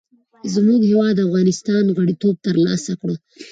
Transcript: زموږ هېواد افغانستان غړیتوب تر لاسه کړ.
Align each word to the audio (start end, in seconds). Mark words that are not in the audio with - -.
زموږ 0.53 0.81
هېواد 0.91 1.23
افغانستان 1.27 1.83
غړیتوب 1.97 2.35
تر 2.45 2.55
لاسه 2.65 2.91
کړ. 3.01 3.11